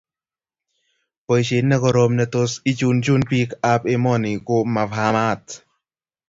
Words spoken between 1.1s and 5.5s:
Boishet nekoroom netos ichunchun bik ab emoni ko mavhamat